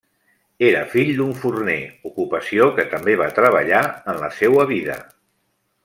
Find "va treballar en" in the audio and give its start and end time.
3.21-4.19